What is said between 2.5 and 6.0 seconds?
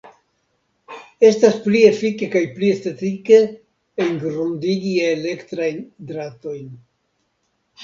pli estetike engrundigi elektrajn